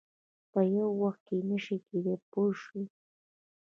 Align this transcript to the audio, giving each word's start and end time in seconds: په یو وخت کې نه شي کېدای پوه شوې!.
په 0.51 0.59
یو 0.75 0.89
وخت 1.01 1.21
کې 1.27 1.37
نه 1.49 1.57
شي 1.63 1.77
کېدای 1.87 2.17
پوه 2.31 2.51
شوې!. 2.61 2.83